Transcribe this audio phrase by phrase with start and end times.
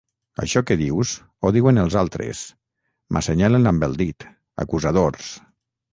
[0.43, 2.41] Això que dius ho diuen els altres,
[3.17, 4.27] m’assenyalen amb el dit,
[4.65, 5.33] acusadors.